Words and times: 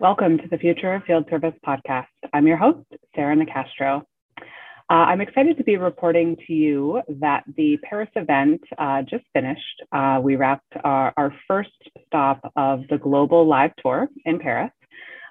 Welcome 0.00 0.38
to 0.38 0.46
the 0.48 0.58
Future 0.58 0.94
of 0.94 1.02
Field 1.02 1.24
Service 1.28 1.54
podcast. 1.66 2.06
I'm 2.32 2.46
your 2.46 2.56
host, 2.56 2.86
Sarah 3.16 3.34
Nicastro. 3.34 4.02
Uh, 4.38 4.42
I'm 4.88 5.20
excited 5.20 5.56
to 5.56 5.64
be 5.64 5.76
reporting 5.76 6.36
to 6.46 6.52
you 6.52 7.02
that 7.18 7.42
the 7.56 7.78
Paris 7.82 8.08
event 8.14 8.60
uh, 8.78 9.02
just 9.02 9.24
finished. 9.32 9.82
Uh, 9.90 10.20
we 10.22 10.36
wrapped 10.36 10.72
our, 10.84 11.12
our, 11.16 11.34
first 11.48 11.72
stop 12.06 12.52
of 12.54 12.84
the 12.90 12.96
global 12.96 13.44
live 13.44 13.72
tour 13.82 14.08
in 14.24 14.38
Paris. 14.38 14.70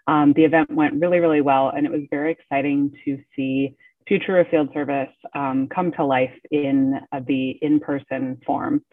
Um, 0.05 0.34
the 0.34 0.44
event 0.44 0.70
went 0.70 0.95
really, 0.99 1.20
really 1.20 1.40
well, 1.40 1.70
and 1.70 1.86
it 1.86 1.91
was 1.91 2.02
very 2.12 2.34
exciting 2.34 2.91
to 3.05 3.18
see 3.38 3.73
Future 4.05 4.38
of 4.38 4.49
Field 4.49 4.68
Service 4.73 5.16
um, 5.34 5.70
come 5.73 5.94
to 5.94 6.04
life 6.04 6.38
in 6.52 6.99
uh, 7.13 7.22
the 7.26 7.52
in 7.62 7.80
person 7.80 8.38
form. 8.45 8.84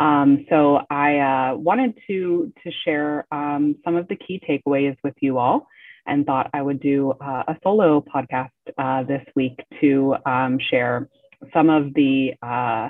Um, 0.00 0.46
so 0.48 0.80
I 0.88 1.18
uh, 1.18 1.56
wanted 1.56 1.94
to, 2.06 2.52
to 2.64 2.70
share 2.84 3.26
um, 3.30 3.76
some 3.84 3.96
of 3.96 4.08
the 4.08 4.16
key 4.16 4.40
takeaways 4.48 4.96
with 5.04 5.14
you 5.20 5.36
all 5.36 5.68
and 6.06 6.24
thought 6.24 6.48
I 6.54 6.62
would 6.62 6.80
do 6.80 7.12
uh, 7.20 7.44
a 7.46 7.56
solo 7.62 8.02
podcast 8.02 8.48
uh, 8.78 9.02
this 9.02 9.22
week 9.36 9.60
to 9.82 10.16
um, 10.24 10.58
share 10.70 11.10
some 11.52 11.68
of 11.68 11.92
the 11.92 12.32
uh, 12.42 12.88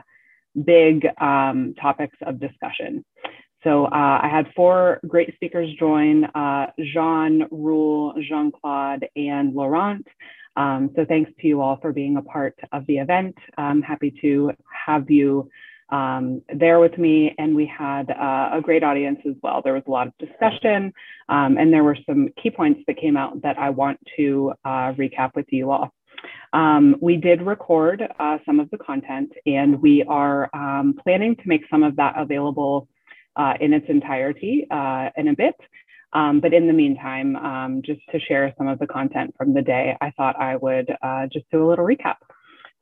big 0.64 1.04
um, 1.20 1.74
topics 1.80 2.16
of 2.24 2.38
discussion. 2.38 3.04
So 3.64 3.86
uh, 3.86 4.20
I 4.22 4.28
had 4.30 4.46
four 4.54 5.00
great 5.06 5.34
speakers 5.34 5.68
join, 5.78 6.24
uh, 6.26 6.66
Jean, 6.78 7.46
Roel, 7.50 8.14
Jean-Claude, 8.22 9.06
and 9.16 9.52
Laurent. 9.52 10.06
Um, 10.56 10.90
so 10.94 11.04
thanks 11.04 11.30
to 11.40 11.46
you 11.46 11.60
all 11.60 11.78
for 11.82 11.92
being 11.92 12.16
a 12.16 12.22
part 12.22 12.56
of 12.72 12.86
the 12.86 12.98
event. 12.98 13.36
I'm 13.58 13.82
happy 13.82 14.14
to 14.22 14.52
have 14.86 15.10
you 15.10 15.50
um, 15.90 16.42
there 16.54 16.80
with 16.80 16.96
me, 16.98 17.34
and 17.38 17.54
we 17.54 17.66
had 17.66 18.10
uh, 18.10 18.50
a 18.52 18.60
great 18.62 18.82
audience 18.82 19.18
as 19.28 19.34
well. 19.42 19.60
There 19.62 19.74
was 19.74 19.82
a 19.86 19.90
lot 19.90 20.06
of 20.06 20.18
discussion, 20.18 20.92
um, 21.28 21.58
and 21.58 21.72
there 21.72 21.84
were 21.84 21.98
some 22.06 22.28
key 22.42 22.50
points 22.50 22.80
that 22.86 22.96
came 22.96 23.16
out 23.16 23.42
that 23.42 23.58
I 23.58 23.70
want 23.70 23.98
to 24.16 24.52
uh, 24.64 24.92
recap 24.92 25.34
with 25.34 25.46
you 25.50 25.70
all. 25.70 25.92
Um, 26.52 26.96
we 27.00 27.16
did 27.16 27.42
record 27.42 28.02
uh, 28.18 28.38
some 28.44 28.60
of 28.60 28.70
the 28.70 28.78
content, 28.78 29.32
and 29.46 29.80
we 29.80 30.02
are 30.04 30.50
um, 30.54 30.94
planning 31.02 31.36
to 31.36 31.42
make 31.46 31.62
some 31.70 31.82
of 31.82 31.96
that 31.96 32.14
available 32.16 32.88
uh, 33.36 33.54
in 33.60 33.72
its 33.72 33.86
entirety 33.88 34.66
uh, 34.70 35.10
in 35.16 35.28
a 35.28 35.34
bit. 35.34 35.54
Um, 36.12 36.40
but 36.40 36.52
in 36.52 36.66
the 36.66 36.72
meantime, 36.72 37.36
um, 37.36 37.82
just 37.84 38.00
to 38.10 38.18
share 38.18 38.52
some 38.58 38.66
of 38.66 38.80
the 38.80 38.86
content 38.86 39.34
from 39.38 39.54
the 39.54 39.62
day, 39.62 39.96
I 40.00 40.10
thought 40.10 40.40
I 40.40 40.56
would 40.56 40.90
uh, 41.02 41.26
just 41.32 41.48
do 41.52 41.64
a 41.64 41.68
little 41.68 41.86
recap. 41.86 42.16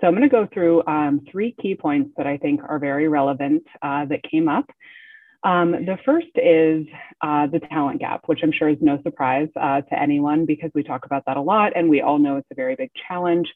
So 0.00 0.06
I'm 0.06 0.14
going 0.14 0.28
to 0.28 0.34
go 0.34 0.48
through 0.52 0.86
um, 0.86 1.22
three 1.30 1.54
key 1.60 1.74
points 1.74 2.12
that 2.16 2.27
I 2.27 2.36
think 2.36 2.60
are 2.66 2.78
very 2.78 3.08
relevant 3.08 3.64
uh, 3.82 4.05
that 4.06 4.22
came 4.22 4.48
up. 4.48 4.70
Um, 5.44 5.72
the 5.72 5.98
first 6.05 6.28
is 6.34 6.86
uh, 7.20 7.46
the 7.46 7.60
talent 7.70 8.00
gap, 8.00 8.22
which 8.27 8.40
I'm 8.42 8.52
sure 8.52 8.68
is 8.68 8.78
no 8.80 9.00
surprise 9.02 9.48
uh, 9.60 9.82
to 9.82 10.00
anyone 10.00 10.46
because 10.46 10.70
we 10.74 10.82
talk 10.82 11.05
about 11.05 11.24
that 11.27 11.36
a 11.36 11.40
lot 11.40 11.72
and 11.77 11.88
we 11.88 12.00
all 12.00 12.18
know 12.18 12.36
it's 12.36 12.48
a 12.50 12.56
very 12.56 12.77
big 12.77 12.90
challenge. 13.08 13.48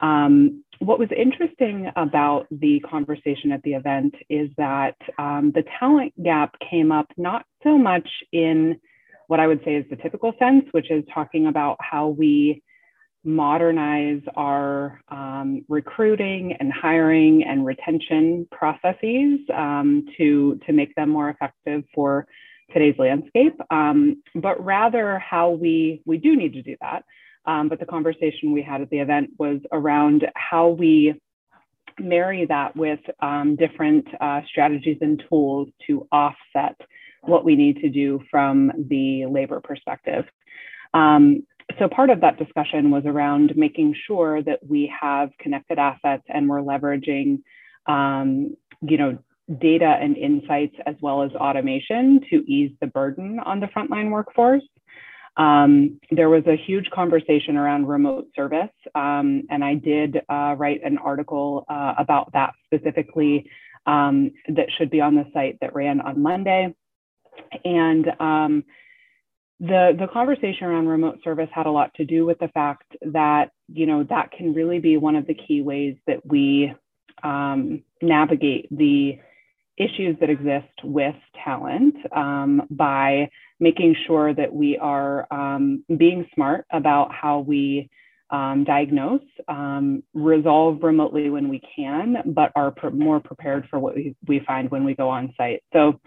Um, 0.00 0.64
what 0.80 0.98
was 0.98 1.08
interesting 1.16 1.90
about 1.96 2.46
the 2.50 2.80
conversation 2.80 3.52
at 3.52 3.62
the 3.62 3.74
event 3.74 4.14
is 4.28 4.50
that 4.58 4.96
um, 5.18 5.52
the 5.54 5.64
talent 5.78 6.12
gap 6.22 6.56
came 6.70 6.90
up 6.90 7.06
not 7.16 7.44
so 7.62 7.78
much 7.78 8.08
in 8.32 8.80
what 9.28 9.40
I 9.40 9.46
would 9.46 9.60
say 9.64 9.76
is 9.76 9.86
the 9.88 9.96
typical 9.96 10.32
sense, 10.38 10.64
which 10.72 10.90
is 10.90 11.04
talking 11.12 11.46
about 11.46 11.76
how 11.80 12.08
we 12.08 12.62
modernize 13.24 14.20
our 14.36 15.00
um, 15.08 15.64
recruiting 15.68 16.56
and 16.60 16.72
hiring 16.72 17.42
and 17.42 17.64
retention 17.64 18.46
processes 18.50 19.40
um, 19.54 20.06
to, 20.16 20.60
to 20.66 20.72
make 20.72 20.94
them 20.94 21.10
more 21.10 21.30
effective 21.30 21.82
for 21.94 22.26
today's 22.72 22.94
landscape, 22.98 23.54
um, 23.70 24.22
but 24.34 24.62
rather 24.64 25.18
how 25.18 25.50
we, 25.50 26.02
we 26.04 26.18
do 26.18 26.36
need 26.36 26.52
to 26.52 26.62
do 26.62 26.76
that. 26.80 27.04
Um, 27.46 27.68
but 27.68 27.78
the 27.78 27.86
conversation 27.86 28.52
we 28.52 28.62
had 28.62 28.80
at 28.80 28.90
the 28.90 28.98
event 28.98 29.30
was 29.38 29.60
around 29.70 30.26
how 30.34 30.68
we 30.68 31.14
marry 31.98 32.46
that 32.46 32.76
with 32.76 33.00
um, 33.20 33.56
different 33.56 34.06
uh, 34.20 34.40
strategies 34.48 34.98
and 35.00 35.22
tools 35.28 35.68
to 35.86 36.06
offset 36.10 36.76
what 37.22 37.44
we 37.44 37.54
need 37.54 37.78
to 37.78 37.88
do 37.88 38.20
from 38.30 38.72
the 38.88 39.26
labor 39.26 39.60
perspective. 39.60 40.24
Um, 40.92 41.44
so 41.78 41.88
part 41.88 42.10
of 42.10 42.20
that 42.20 42.38
discussion 42.38 42.90
was 42.90 43.04
around 43.06 43.56
making 43.56 43.94
sure 44.06 44.42
that 44.42 44.60
we 44.66 44.92
have 45.00 45.30
connected 45.38 45.78
assets 45.78 46.22
and 46.28 46.48
we're 46.48 46.60
leveraging, 46.60 47.42
um, 47.86 48.56
you 48.82 48.98
know, 48.98 49.18
data 49.60 49.98
and 50.00 50.16
insights 50.16 50.74
as 50.86 50.94
well 51.00 51.22
as 51.22 51.30
automation 51.32 52.20
to 52.30 52.36
ease 52.50 52.72
the 52.80 52.86
burden 52.86 53.38
on 53.44 53.60
the 53.60 53.66
frontline 53.66 54.10
workforce. 54.10 54.62
Um, 55.36 56.00
there 56.10 56.30
was 56.30 56.44
a 56.46 56.56
huge 56.56 56.88
conversation 56.90 57.56
around 57.56 57.88
remote 57.88 58.28
service, 58.36 58.70
um, 58.94 59.42
and 59.50 59.64
I 59.64 59.74
did 59.74 60.18
uh, 60.28 60.54
write 60.56 60.80
an 60.84 60.96
article 60.98 61.64
uh, 61.68 61.94
about 61.98 62.32
that 62.32 62.54
specifically 62.66 63.50
um, 63.86 64.30
that 64.48 64.68
should 64.78 64.90
be 64.90 65.00
on 65.00 65.16
the 65.16 65.26
site 65.34 65.58
that 65.60 65.74
ran 65.74 66.00
on 66.00 66.22
Monday. 66.22 66.74
And 67.64 68.06
um, 68.20 68.64
the 69.60 69.96
the 69.98 70.08
conversation 70.12 70.66
around 70.66 70.86
remote 70.88 71.18
service 71.22 71.48
had 71.52 71.66
a 71.66 71.70
lot 71.70 71.92
to 71.94 72.04
do 72.04 72.26
with 72.26 72.38
the 72.38 72.48
fact 72.48 72.96
that 73.02 73.50
you 73.68 73.86
know 73.86 74.04
that 74.04 74.30
can 74.32 74.52
really 74.52 74.78
be 74.78 74.96
one 74.96 75.16
of 75.16 75.26
the 75.26 75.34
key 75.34 75.62
ways 75.62 75.96
that 76.06 76.24
we 76.26 76.72
um, 77.22 77.82
navigate 78.02 78.68
the 78.76 79.18
issues 79.76 80.16
that 80.20 80.30
exist 80.30 80.72
with 80.82 81.14
talent 81.44 81.94
um, 82.14 82.62
by 82.70 83.28
making 83.60 83.96
sure 84.06 84.34
that 84.34 84.52
we 84.52 84.76
are 84.78 85.26
um, 85.32 85.84
being 85.96 86.28
smart 86.34 86.66
about 86.70 87.12
how 87.12 87.40
we 87.40 87.88
um, 88.34 88.64
diagnose, 88.64 89.20
um, 89.46 90.02
resolve 90.12 90.82
remotely 90.82 91.30
when 91.30 91.48
we 91.48 91.60
can, 91.76 92.16
but 92.26 92.50
are 92.56 92.74
more 92.92 93.20
prepared 93.20 93.68
for 93.70 93.78
what 93.78 93.94
we, 93.94 94.16
we 94.26 94.40
find 94.40 94.72
when 94.72 94.82
we 94.82 94.92
go 94.92 95.08
on 95.08 95.32
site. 95.36 95.62
So 95.72 96.00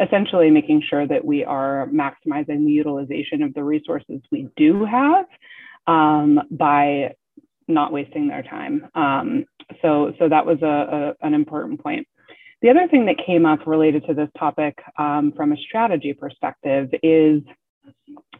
essentially 0.00 0.50
making 0.50 0.82
sure 0.88 1.06
that 1.06 1.22
we 1.22 1.44
are 1.44 1.86
maximizing 1.92 2.64
the 2.64 2.72
utilization 2.72 3.42
of 3.42 3.52
the 3.52 3.62
resources 3.62 4.22
we 4.32 4.48
do 4.56 4.86
have 4.86 5.26
um, 5.86 6.40
by 6.50 7.14
not 7.68 7.92
wasting 7.92 8.28
their 8.28 8.42
time. 8.42 8.88
Um, 8.94 9.44
so, 9.82 10.14
so 10.18 10.30
that 10.30 10.46
was 10.46 10.62
a, 10.62 11.14
a, 11.22 11.26
an 11.26 11.34
important 11.34 11.82
point. 11.82 12.08
The 12.62 12.70
other 12.70 12.88
thing 12.90 13.04
that 13.04 13.16
came 13.26 13.44
up 13.44 13.66
related 13.66 14.06
to 14.06 14.14
this 14.14 14.30
topic 14.38 14.78
um, 14.98 15.34
from 15.36 15.52
a 15.52 15.56
strategy 15.58 16.14
perspective 16.14 16.88
is 17.02 17.42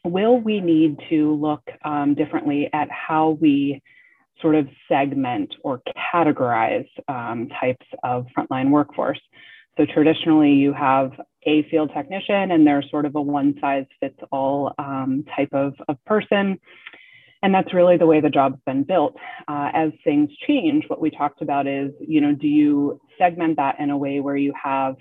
will 0.06 0.38
we 0.38 0.60
need 0.60 0.98
to 1.10 1.34
look 1.34 1.62
um, 1.84 2.14
differently 2.14 2.70
at 2.72 2.88
how 2.90 3.38
we 3.40 3.82
sort 4.40 4.54
of 4.54 4.68
segment 4.88 5.54
or 5.62 5.82
categorize 6.14 6.86
um, 7.08 7.48
types 7.60 7.86
of 8.02 8.26
frontline 8.36 8.70
workforce? 8.70 9.20
So 9.76 9.84
traditionally, 9.84 10.52
you 10.52 10.72
have 10.72 11.12
a 11.44 11.62
field 11.70 11.90
technician, 11.94 12.50
and 12.50 12.66
they're 12.66 12.82
sort 12.90 13.04
of 13.04 13.14
a 13.14 13.22
one 13.22 13.54
size 13.60 13.84
fits 14.00 14.18
all 14.32 14.72
um, 14.78 15.24
type 15.36 15.50
of, 15.52 15.74
of 15.88 16.02
person. 16.04 16.58
And 17.42 17.54
that's 17.54 17.74
really 17.74 17.96
the 17.96 18.06
way 18.06 18.20
the 18.20 18.30
job's 18.30 18.60
been 18.64 18.82
built. 18.82 19.16
Uh, 19.46 19.70
as 19.72 19.92
things 20.02 20.30
change, 20.46 20.84
what 20.88 21.00
we 21.00 21.10
talked 21.10 21.42
about 21.42 21.66
is, 21.66 21.92
you 22.00 22.20
know, 22.20 22.34
do 22.34 22.48
you 22.48 23.00
segment 23.18 23.56
that 23.56 23.78
in 23.78 23.90
a 23.90 23.96
way 23.96 24.20
where 24.20 24.36
you 24.36 24.52
have 24.60 24.96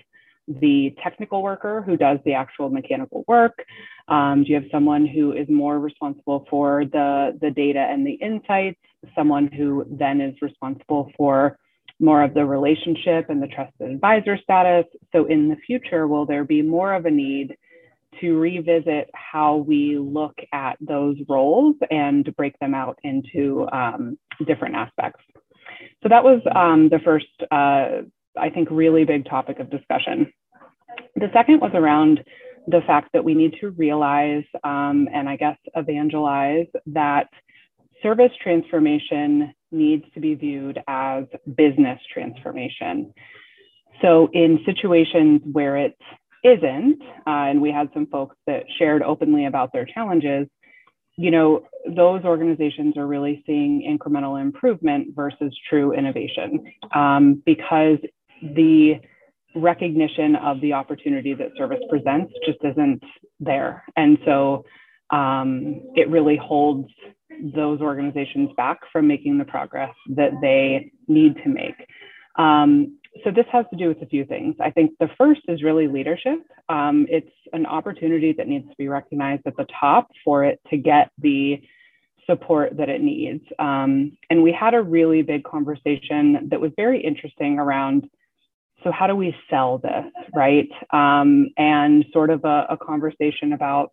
the 0.48 0.94
technical 1.02 1.42
worker 1.42 1.82
who 1.82 1.96
does 1.96 2.18
the 2.24 2.34
actual 2.34 2.68
mechanical 2.68 3.24
work? 3.26 3.64
Um, 4.08 4.44
do 4.44 4.50
you 4.50 4.54
have 4.56 4.70
someone 4.70 5.06
who 5.06 5.32
is 5.32 5.48
more 5.48 5.78
responsible 5.78 6.46
for 6.48 6.84
the, 6.84 7.36
the 7.40 7.50
data 7.50 7.80
and 7.80 8.06
the 8.06 8.12
insights? 8.12 8.80
Someone 9.14 9.48
who 9.48 9.86
then 9.88 10.20
is 10.20 10.34
responsible 10.40 11.10
for 11.16 11.58
more 11.98 12.22
of 12.22 12.34
the 12.34 12.44
relationship 12.44 13.30
and 13.30 13.42
the 13.42 13.46
trusted 13.48 13.90
advisor 13.90 14.36
status. 14.36 14.84
So 15.12 15.26
in 15.26 15.48
the 15.48 15.56
future, 15.66 16.06
will 16.06 16.26
there 16.26 16.44
be 16.44 16.62
more 16.62 16.94
of 16.94 17.06
a 17.06 17.10
need 17.10 17.56
to 18.20 18.38
revisit 18.38 19.10
how 19.14 19.56
we 19.56 19.98
look 19.98 20.38
at 20.52 20.76
those 20.80 21.16
roles 21.28 21.76
and 21.90 22.34
break 22.36 22.58
them 22.58 22.74
out 22.74 22.98
into 23.02 23.66
um, 23.72 24.18
different 24.46 24.74
aspects? 24.74 25.22
So 26.02 26.08
that 26.08 26.24
was 26.24 26.40
um, 26.54 26.88
the 26.88 26.98
first, 27.00 27.26
uh, 27.50 28.02
I 28.38 28.50
think, 28.50 28.68
really 28.70 29.04
big 29.04 29.26
topic 29.26 29.58
of 29.58 29.70
discussion. 29.70 30.32
The 31.16 31.28
second 31.32 31.60
was 31.60 31.72
around 31.74 32.22
the 32.66 32.80
fact 32.86 33.10
that 33.12 33.24
we 33.24 33.34
need 33.34 33.54
to 33.60 33.70
realize 33.70 34.44
um, 34.64 35.08
and 35.12 35.28
I 35.28 35.36
guess 35.36 35.56
evangelize 35.74 36.66
that 36.86 37.28
service 38.02 38.32
transformation 38.42 39.54
needs 39.72 40.04
to 40.14 40.20
be 40.20 40.34
viewed 40.34 40.78
as 40.88 41.24
business 41.56 42.00
transformation. 42.12 43.12
So, 44.02 44.28
in 44.32 44.60
situations 44.66 45.40
where 45.50 45.76
it 45.76 45.96
isn't, 46.44 47.02
uh, 47.26 47.48
and 47.48 47.62
we 47.62 47.70
had 47.70 47.88
some 47.94 48.06
folks 48.06 48.36
that 48.46 48.64
shared 48.78 49.02
openly 49.02 49.46
about 49.46 49.72
their 49.72 49.86
challenges, 49.86 50.48
you 51.16 51.30
know, 51.30 51.64
those 51.88 52.24
organizations 52.24 52.96
are 52.96 53.06
really 53.06 53.42
seeing 53.46 53.82
incremental 53.82 54.40
improvement 54.40 55.14
versus 55.16 55.56
true 55.68 55.92
innovation 55.92 56.64
um, 56.94 57.42
because 57.46 57.98
the 58.42 59.00
recognition 59.54 60.36
of 60.36 60.60
the 60.60 60.72
opportunity 60.72 61.34
that 61.34 61.48
service 61.56 61.80
presents 61.88 62.32
just 62.44 62.58
isn't 62.62 63.02
there. 63.40 63.84
And 63.96 64.18
so 64.24 64.64
um, 65.10 65.80
it 65.94 66.08
really 66.10 66.36
holds 66.36 66.88
those 67.54 67.80
organizations 67.80 68.50
back 68.56 68.78
from 68.92 69.06
making 69.06 69.38
the 69.38 69.44
progress 69.44 69.94
that 70.14 70.32
they 70.40 70.90
need 71.08 71.36
to 71.42 71.48
make. 71.48 71.74
Um, 72.38 72.98
so 73.24 73.30
this 73.30 73.46
has 73.50 73.64
to 73.70 73.76
do 73.76 73.88
with 73.88 74.02
a 74.02 74.06
few 74.06 74.24
things. 74.24 74.56
I 74.60 74.70
think 74.70 74.92
the 75.00 75.08
first 75.16 75.40
is 75.48 75.62
really 75.62 75.88
leadership. 75.88 76.38
Um, 76.68 77.06
it's 77.08 77.30
an 77.52 77.64
opportunity 77.64 78.34
that 78.36 78.46
needs 78.46 78.68
to 78.68 78.74
be 78.76 78.88
recognized 78.88 79.42
at 79.46 79.56
the 79.56 79.66
top 79.80 80.08
for 80.24 80.44
it 80.44 80.60
to 80.70 80.76
get 80.76 81.10
the 81.18 81.62
support 82.26 82.76
that 82.76 82.88
it 82.88 83.00
needs. 83.00 83.44
Um, 83.58 84.18
and 84.28 84.42
we 84.42 84.52
had 84.52 84.74
a 84.74 84.82
really 84.82 85.22
big 85.22 85.44
conversation 85.44 86.48
that 86.50 86.60
was 86.60 86.72
very 86.76 87.02
interesting 87.02 87.58
around 87.58 88.08
so 88.84 88.92
how 88.92 89.06
do 89.06 89.16
we 89.16 89.34
sell 89.50 89.78
this, 89.78 90.04
right? 90.34 90.68
Um, 90.92 91.48
and 91.56 92.04
sort 92.12 92.30
of 92.30 92.44
a, 92.44 92.66
a 92.70 92.76
conversation 92.76 93.52
about 93.52 93.92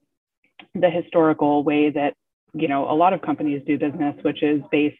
the 0.76 0.90
historical 0.90 1.64
way 1.64 1.90
that 1.90 2.14
you 2.54 2.68
know 2.68 2.90
a 2.90 2.96
lot 2.96 3.14
of 3.14 3.22
companies 3.22 3.62
do 3.66 3.78
business, 3.78 4.16
which 4.24 4.44
is 4.44 4.62
based 4.72 4.98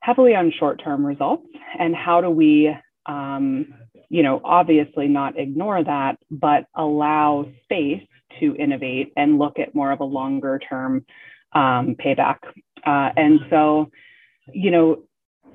heavily 0.00 0.34
on 0.34 0.52
short-term 0.58 1.04
results, 1.04 1.46
and 1.78 1.94
how 1.94 2.20
do 2.20 2.30
we 2.30 2.74
um, 3.06 3.74
you 4.08 4.22
know 4.22 4.40
obviously 4.44 5.08
not 5.08 5.38
ignore 5.38 5.82
that, 5.82 6.16
but 6.30 6.64
allow 6.74 7.46
space 7.64 8.02
to 8.40 8.54
innovate 8.56 9.12
and 9.16 9.38
look 9.38 9.58
at 9.58 9.74
more 9.74 9.92
of 9.92 10.00
a 10.00 10.04
longer-term 10.04 11.04
um, 11.54 11.94
payback. 11.94 12.38
Uh, 12.84 13.10
and 13.16 13.40
so, 13.48 13.90
you 14.52 14.70
know, 14.70 15.02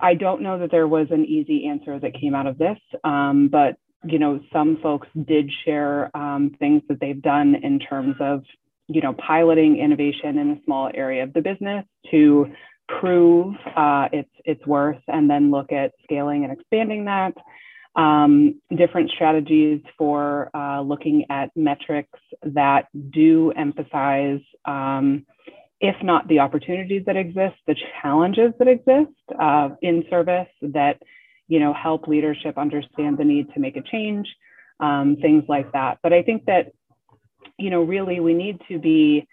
I 0.02 0.14
don't 0.14 0.42
know 0.42 0.60
that 0.60 0.72
there 0.72 0.88
was 0.88 1.08
an 1.12 1.26
easy 1.26 1.68
answer 1.68 2.00
that 2.00 2.14
came 2.20 2.36
out 2.36 2.48
of 2.48 2.58
this, 2.58 2.78
um, 3.04 3.50
but 3.52 3.78
you 4.06 4.18
know, 4.18 4.40
some 4.54 4.78
folks 4.82 5.08
did 5.28 5.52
share 5.66 6.16
um, 6.16 6.56
things 6.60 6.82
that 6.88 7.00
they've 7.02 7.22
done 7.22 7.56
in 7.62 7.80
terms 7.80 8.16
of 8.20 8.44
you 8.88 9.02
know 9.02 9.14
piloting 9.14 9.78
innovation 9.78 10.38
in 10.38 10.52
a 10.52 10.64
small 10.66 10.90
area 10.94 11.24
of 11.24 11.34
the 11.34 11.42
business 11.42 11.86
to 12.12 12.48
prove 13.00 13.56
uh, 13.76 14.08
its 14.12 14.30
its 14.46 14.66
worth, 14.66 15.02
and 15.08 15.30
then 15.30 15.52
look 15.52 15.72
at 15.72 15.92
scaling 16.04 16.44
and 16.44 16.54
expanding 16.54 17.06
that. 17.06 17.34
Um, 17.96 18.62
different 18.78 19.12
strategies 19.12 19.82
for 19.98 20.50
uh, 20.56 20.80
looking 20.82 21.26
at 21.30 21.50
metrics 21.56 22.20
that 22.44 22.88
do 23.10 23.52
emphasize 23.52 24.40
um, 24.66 25.26
if 25.82 25.96
not 26.04 26.28
the 26.28 26.40
opportunities 26.40 27.04
that 27.06 27.16
exist, 27.16 27.56
the 27.68 27.76
challenges 28.02 28.52
that 28.60 28.68
exist 28.68 29.14
uh, 29.40 29.70
in 29.82 30.04
service 30.10 30.50
that 30.62 31.02
you 31.48 31.60
know 31.60 31.74
help 31.74 32.08
leadership 32.08 32.58
understand 32.58 33.18
the 33.18 33.24
need 33.24 33.54
to 33.54 33.60
make 33.60 33.78
a 33.78 33.82
change, 33.82 34.28
um, 34.80 35.18
things 35.22 35.44
like 35.48 35.72
that. 35.74 36.00
But 36.04 36.14
I 36.14 36.24
think 36.24 36.46
that 36.46 36.74
you 37.58 37.70
know 37.70 37.84
really 37.84 38.20
we 38.20 38.34
need 38.34 38.60
to 38.70 38.80
be 38.80 39.28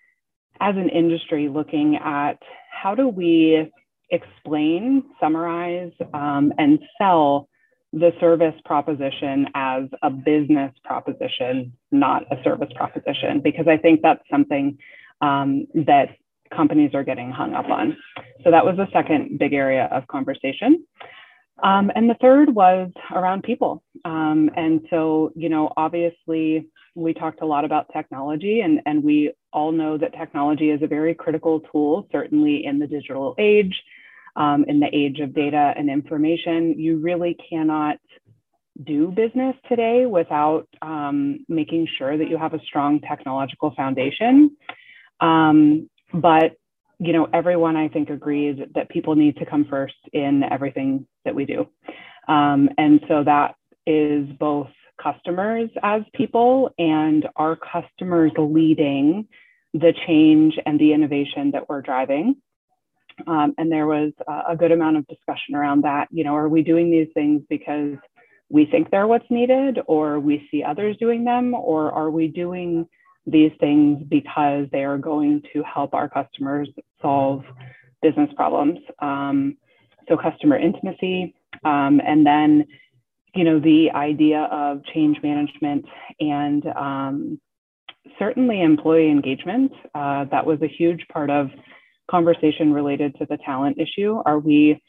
as 0.61 0.77
an 0.77 0.89
industry 0.89 1.49
looking 1.49 1.97
at 1.97 2.39
how 2.71 2.95
do 2.95 3.09
we 3.09 3.71
explain, 4.11 5.03
summarize, 5.21 5.93
um, 6.15 6.53
and 6.59 6.79
sell 6.99 7.49
the 7.93 8.13
service 8.21 8.55
proposition 8.65 9.47
as 9.55 9.85
a 10.03 10.11
business 10.11 10.73
proposition, 10.85 11.73
not 11.91 12.23
a 12.31 12.43
service 12.45 12.69
proposition, 12.75 13.41
because 13.43 13.67
I 13.69 13.77
think 13.77 14.01
that's 14.03 14.23
something 14.31 14.79
um, 15.21 15.67
that 15.75 16.11
companies 16.55 16.93
are 16.95 17.05
getting 17.05 17.31
hung 17.31 17.55
up 17.55 17.69
on. 17.69 17.97
So 18.45 18.51
that 18.51 18.65
was 18.65 18.77
the 18.77 18.87
second 18.93 19.39
big 19.39 19.53
area 19.53 19.89
of 19.93 20.07
conversation. 20.07 20.85
Um, 21.63 21.91
and 21.95 22.09
the 22.09 22.17
third 22.21 22.55
was 22.55 22.91
around 23.15 23.43
people. 23.43 23.83
Um, 24.05 24.51
and 24.57 24.83
so, 24.91 25.33
you 25.35 25.49
know, 25.49 25.73
obviously 25.77 26.69
we 26.95 27.15
talked 27.15 27.41
a 27.41 27.47
lot 27.47 27.65
about 27.65 27.87
technology 27.93 28.61
and, 28.61 28.81
and 28.87 29.03
we 29.03 29.33
all 29.53 29.73
know 29.73 29.97
that 29.97 30.13
technology 30.15 30.71
is 30.71 30.83
a 30.83 30.87
very 30.87 31.15
critical 31.15 31.61
tool, 31.73 32.09
certainly 32.13 32.65
in 32.65 32.79
the 32.79 32.87
digital 32.87 33.35
age, 33.39 33.75
um, 34.37 34.65
in 34.69 34.81
the 34.81 34.89
age 34.93 35.21
of 35.21 35.35
data 35.35 35.73
and 35.77 35.89
information. 35.89 36.79
You 36.79 36.99
really 36.99 37.37
cannot 37.49 37.97
do 38.85 39.11
business 39.11 39.57
today 39.69 40.05
without 40.05 40.69
um, 40.83 41.45
making 41.49 41.89
sure 41.97 42.19
that 42.19 42.29
you 42.29 42.37
have 42.37 42.53
a 42.53 42.61
strong 42.67 43.01
technological 43.01 43.73
foundation. 43.75 44.57
Um, 45.21 45.89
but 46.13 46.57
you 46.99 47.13
know, 47.13 47.29
everyone 47.33 47.77
I 47.77 47.89
think 47.89 48.09
agrees 48.09 48.59
that 48.75 48.89
people 48.89 49.17
need 49.17 49.37
to 49.37 49.47
come 49.47 49.67
first 49.67 49.97
in 50.13 50.43
everything 50.43 51.07
that 51.25 51.35
we 51.35 51.45
do. 51.45 51.69
Um, 52.27 52.71
and 52.79 53.01
so 53.07 53.23
that 53.25 53.55
is 53.87 54.27
both 54.39 54.69
customers 55.03 55.69
as 55.83 56.03
people 56.15 56.71
and 56.79 57.29
our 57.37 57.57
customers 57.57 58.33
leading 58.39 59.29
the 59.75 59.93
change 60.07 60.59
and 60.65 60.81
the 60.81 60.93
innovation 60.93 61.51
that 61.51 61.69
we're 61.69 61.83
driving. 61.83 62.37
Um, 63.27 63.55
and 63.59 63.71
there 63.71 63.87
was 63.87 64.13
a 64.49 64.57
good 64.57 64.73
amount 64.73 64.97
of 64.97 65.07
discussion 65.07 65.55
around 65.55 65.85
that. 65.85 66.09
You 66.11 66.25
know, 66.25 66.35
are 66.35 66.49
we 66.49 66.63
doing 66.63 66.91
these 66.91 67.09
things 67.15 67.43
because 67.49 67.97
we 68.49 68.67
think 68.67 68.91
they're 68.91 69.07
what's 69.07 69.31
needed, 69.31 69.79
or 69.87 70.21
we 70.21 70.47
see 70.51 70.63
others 70.63 70.97
doing 70.99 71.25
them, 71.25 71.55
or 71.55 71.91
are 71.91 72.11
we 72.11 72.29
doing 72.29 72.87
these 73.27 73.53
things 73.59 74.03
because 74.09 74.67
they 74.73 74.85
are 74.85 74.99
going 74.99 75.43
to 75.53 75.63
help 75.63 75.95
our 75.95 76.09
customers 76.09 76.69
solve 77.03 77.43
business 78.03 78.31
problems. 78.37 78.79
Um, 79.01 79.57
so 80.09 80.17
customer 80.17 80.57
intimacy, 80.57 81.35
um, 81.65 82.01
and 82.07 82.25
then 82.25 82.67
you 83.35 83.45
know 83.45 83.59
the 83.59 83.91
idea 83.95 84.49
of 84.53 84.85
change 84.95 85.19
management 85.23 85.85
and 86.21 86.65
um, 86.77 87.41
certainly 88.19 88.63
employee 88.63 89.11
engagement. 89.11 89.73
Uh, 89.95 90.25
that 90.31 90.47
was 90.47 90.61
a 90.63 90.69
huge 90.69 91.05
part 91.13 91.31
of 91.31 91.49
conversation 92.11 92.73
related 92.73 93.17
to 93.19 93.27
the 93.29 93.37
talent 93.45 93.79
issue. 93.79 94.23
Are 94.25 94.39
we, 94.39 94.81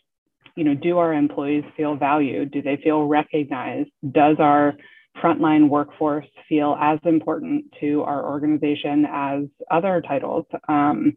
you 0.56 0.64
know, 0.64 0.76
do 0.76 1.00
our 1.00 1.14
employees 1.14 1.64
feel 1.76 1.96
valued? 1.96 2.52
Do 2.52 2.62
they 2.62 2.78
feel 2.84 3.04
recognized? 3.04 3.90
Does 4.12 4.38
our 4.40 4.76
frontline 5.22 5.70
workforce 5.70 6.28
feel 6.48 6.78
as 6.80 7.00
important 7.04 7.66
to 7.80 8.04
our 8.04 8.26
organization 8.26 9.06
as 9.10 9.44
other 9.72 10.02
titles. 10.02 10.46
Um, 10.68 11.16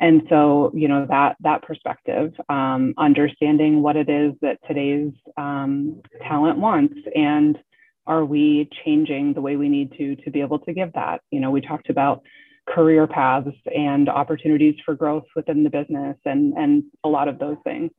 and 0.00 0.22
so, 0.28 0.72
you 0.74 0.88
know, 0.88 1.06
that 1.08 1.36
that 1.40 1.62
perspective, 1.62 2.32
um, 2.48 2.94
understanding 2.98 3.82
what 3.82 3.96
it 3.96 4.08
is 4.08 4.32
that 4.40 4.58
today's 4.66 5.12
um, 5.36 6.00
talent 6.22 6.58
wants, 6.58 6.94
and 7.14 7.58
are 8.06 8.24
we 8.24 8.68
changing 8.84 9.34
the 9.34 9.40
way 9.40 9.56
we 9.56 9.68
need 9.68 9.92
to 9.98 10.16
to 10.16 10.30
be 10.30 10.40
able 10.40 10.58
to 10.60 10.72
give 10.72 10.92
that? 10.94 11.20
You 11.30 11.40
know, 11.40 11.50
we 11.50 11.60
talked 11.60 11.90
about 11.90 12.22
career 12.66 13.06
paths 13.06 13.56
and 13.74 14.08
opportunities 14.08 14.74
for 14.84 14.94
growth 14.94 15.24
within 15.36 15.64
the 15.64 15.70
business, 15.70 16.16
and 16.24 16.54
and 16.54 16.84
a 17.04 17.08
lot 17.08 17.28
of 17.28 17.38
those 17.38 17.58
things. 17.64 17.90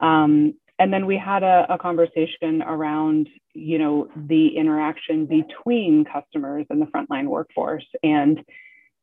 Um, 0.00 0.54
and 0.78 0.92
then 0.92 1.06
we 1.06 1.16
had 1.16 1.42
a, 1.42 1.66
a, 1.68 1.78
conversation 1.78 2.62
around 2.62 3.28
you 3.54 3.78
know 3.78 4.08
the 4.16 4.48
interaction 4.56 5.26
between 5.26 6.04
customers 6.04 6.66
and 6.70 6.80
the 6.80 6.86
frontline 6.86 7.26
workforce 7.26 7.86
and 8.02 8.40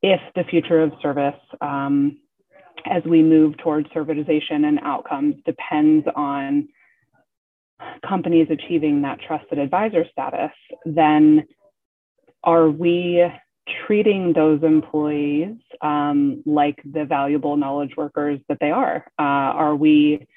if 0.01 0.19
the 0.35 0.43
future 0.43 0.81
of 0.81 0.91
service 1.01 1.39
um, 1.61 2.17
as 2.85 3.03
we 3.03 3.21
move 3.21 3.57
towards 3.57 3.87
servitization 3.89 4.65
and 4.65 4.79
outcomes 4.83 5.35
depends 5.45 6.07
on 6.15 6.67
companies 8.07 8.47
achieving 8.49 9.01
that 9.01 9.19
trusted 9.25 9.57
advisor 9.57 10.05
status 10.11 10.51
then 10.85 11.45
are 12.43 12.69
we 12.69 13.23
treating 13.85 14.33
those 14.33 14.63
employees 14.63 15.55
um, 15.81 16.41
like 16.45 16.81
the 16.83 17.05
valuable 17.05 17.57
knowledge 17.57 17.91
workers 17.95 18.39
that 18.49 18.57
they 18.59 18.71
are? 18.71 19.05
Uh, 19.19 19.21
are 19.21 19.75
we 19.75 20.27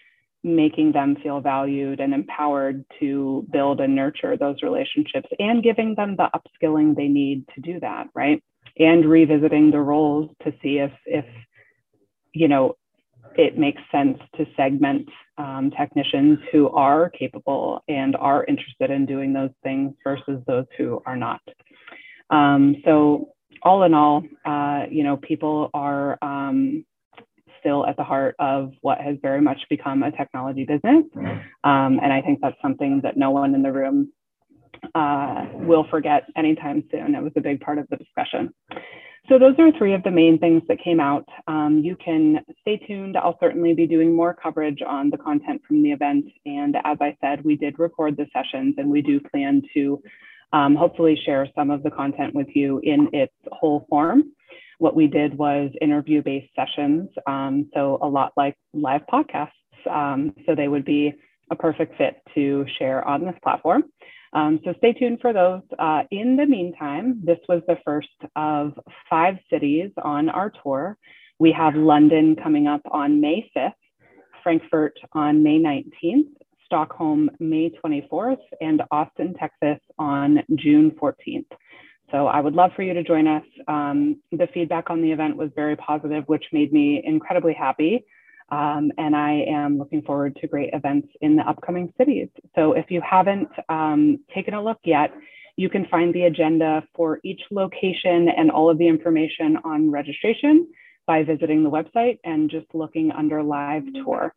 making 0.44 0.92
them 0.92 1.16
feel 1.22 1.40
valued 1.40 2.00
and 2.00 2.12
empowered 2.12 2.84
to 3.00 3.46
build 3.50 3.80
and 3.80 3.94
nurture 3.94 4.36
those 4.36 4.62
relationships 4.62 5.28
and 5.38 5.62
giving 5.62 5.94
them 5.94 6.16
the 6.16 6.28
upskilling 6.34 6.94
they 6.94 7.08
need 7.08 7.44
to 7.54 7.60
do 7.60 7.80
that 7.80 8.06
right? 8.14 8.42
And 8.78 9.04
revisiting 9.06 9.70
the 9.70 9.80
roles 9.80 10.30
to 10.44 10.52
see 10.62 10.78
if 10.78 10.92
if 11.06 11.24
you 12.32 12.48
know 12.48 12.76
it 13.36 13.58
makes 13.58 13.82
sense 13.90 14.18
to 14.36 14.46
segment 14.56 15.08
um, 15.38 15.72
technicians 15.76 16.38
who 16.52 16.68
are 16.68 17.10
capable 17.10 17.82
and 17.88 18.14
are 18.16 18.44
interested 18.44 18.90
in 18.90 19.06
doing 19.06 19.32
those 19.32 19.50
things 19.62 19.94
versus 20.04 20.40
those 20.46 20.66
who 20.76 21.02
are 21.06 21.16
not. 21.16 21.40
Um, 22.30 22.76
so 22.84 23.30
all 23.62 23.82
in 23.84 23.94
all 23.94 24.22
uh, 24.44 24.84
you 24.90 25.04
know 25.04 25.16
people 25.16 25.70
are 25.72 26.18
um, 26.22 26.84
still 27.64 27.86
at 27.86 27.96
the 27.96 28.04
heart 28.04 28.34
of 28.38 28.72
what 28.82 29.00
has 29.00 29.16
very 29.22 29.40
much 29.40 29.58
become 29.70 30.02
a 30.02 30.10
technology 30.12 30.64
business. 30.64 31.04
Um, 31.64 31.98
and 32.02 32.12
I 32.12 32.20
think 32.20 32.40
that's 32.42 32.60
something 32.60 33.00
that 33.02 33.16
no 33.16 33.30
one 33.30 33.54
in 33.54 33.62
the 33.62 33.72
room 33.72 34.12
uh, 34.94 35.46
will 35.54 35.86
forget 35.90 36.24
anytime 36.36 36.84
soon. 36.90 37.14
It 37.14 37.22
was 37.22 37.32
a 37.36 37.40
big 37.40 37.60
part 37.60 37.78
of 37.78 37.86
the 37.88 37.96
discussion. 37.96 38.52
So 39.28 39.38
those 39.38 39.54
are 39.58 39.72
three 39.78 39.94
of 39.94 40.02
the 40.02 40.10
main 40.10 40.38
things 40.38 40.62
that 40.68 40.78
came 40.84 41.00
out. 41.00 41.26
Um, 41.46 41.80
you 41.82 41.96
can 41.96 42.44
stay 42.60 42.76
tuned. 42.76 43.16
I'll 43.16 43.38
certainly 43.40 43.72
be 43.72 43.86
doing 43.86 44.14
more 44.14 44.34
coverage 44.34 44.82
on 44.86 45.08
the 45.08 45.16
content 45.16 45.62
from 45.66 45.82
the 45.82 45.92
event. 45.92 46.26
And 46.44 46.76
as 46.84 46.98
I 47.00 47.16
said, 47.22 47.42
we 47.42 47.56
did 47.56 47.78
record 47.78 48.18
the 48.18 48.26
sessions 48.34 48.74
and 48.76 48.90
we 48.90 49.00
do 49.00 49.20
plan 49.20 49.62
to 49.72 50.02
um, 50.52 50.76
hopefully 50.76 51.18
share 51.24 51.48
some 51.54 51.70
of 51.70 51.82
the 51.82 51.90
content 51.90 52.34
with 52.34 52.48
you 52.54 52.80
in 52.82 53.08
its 53.14 53.32
whole 53.50 53.86
form. 53.88 54.24
What 54.78 54.96
we 54.96 55.06
did 55.06 55.36
was 55.36 55.70
interview 55.80 56.22
based 56.22 56.52
sessions. 56.54 57.08
Um, 57.26 57.70
so, 57.74 57.98
a 58.02 58.08
lot 58.08 58.32
like 58.36 58.56
live 58.72 59.02
podcasts. 59.12 59.50
Um, 59.90 60.34
so, 60.46 60.54
they 60.54 60.68
would 60.68 60.84
be 60.84 61.12
a 61.50 61.56
perfect 61.56 61.96
fit 61.98 62.16
to 62.34 62.64
share 62.78 63.06
on 63.06 63.24
this 63.24 63.36
platform. 63.42 63.84
Um, 64.32 64.60
so, 64.64 64.74
stay 64.78 64.92
tuned 64.92 65.18
for 65.20 65.32
those. 65.32 65.62
Uh, 65.78 66.02
in 66.10 66.36
the 66.36 66.46
meantime, 66.46 67.20
this 67.24 67.38
was 67.48 67.62
the 67.66 67.78
first 67.84 68.08
of 68.36 68.72
five 69.08 69.36
cities 69.50 69.90
on 70.02 70.28
our 70.28 70.52
tour. 70.62 70.96
We 71.38 71.52
have 71.52 71.74
London 71.74 72.36
coming 72.36 72.66
up 72.66 72.82
on 72.90 73.20
May 73.20 73.50
5th, 73.56 73.72
Frankfurt 74.42 74.96
on 75.12 75.42
May 75.42 75.58
19th, 75.58 76.28
Stockholm 76.64 77.30
May 77.40 77.70
24th, 77.84 78.38
and 78.60 78.82
Austin, 78.90 79.34
Texas 79.34 79.80
on 79.98 80.42
June 80.56 80.92
14th. 80.92 81.46
So 82.14 82.28
I 82.28 82.38
would 82.38 82.54
love 82.54 82.70
for 82.76 82.82
you 82.82 82.94
to 82.94 83.02
join 83.02 83.26
us. 83.26 83.42
Um, 83.66 84.20
the 84.30 84.46
feedback 84.54 84.88
on 84.88 85.02
the 85.02 85.10
event 85.10 85.36
was 85.36 85.50
very 85.56 85.74
positive, 85.74 86.22
which 86.28 86.44
made 86.52 86.72
me 86.72 87.02
incredibly 87.04 87.52
happy. 87.52 88.04
Um, 88.50 88.92
and 88.98 89.16
I 89.16 89.44
am 89.48 89.78
looking 89.78 90.00
forward 90.02 90.36
to 90.36 90.46
great 90.46 90.70
events 90.72 91.08
in 91.22 91.34
the 91.34 91.42
upcoming 91.42 91.92
cities. 91.98 92.28
So 92.54 92.74
if 92.74 92.88
you 92.88 93.00
haven't 93.00 93.48
um, 93.68 94.20
taken 94.32 94.54
a 94.54 94.62
look 94.62 94.78
yet, 94.84 95.12
you 95.56 95.68
can 95.68 95.86
find 95.86 96.14
the 96.14 96.26
agenda 96.26 96.84
for 96.94 97.18
each 97.24 97.40
location 97.50 98.28
and 98.28 98.48
all 98.48 98.70
of 98.70 98.78
the 98.78 98.86
information 98.86 99.58
on 99.64 99.90
registration 99.90 100.68
by 101.08 101.24
visiting 101.24 101.64
the 101.64 101.70
website 101.70 102.20
and 102.22 102.48
just 102.48 102.66
looking 102.74 103.10
under 103.10 103.42
live 103.42 103.82
tour. 104.04 104.32